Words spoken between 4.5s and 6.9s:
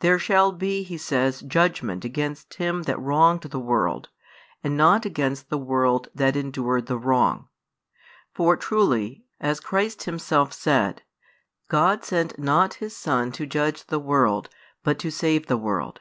and not against the world that endured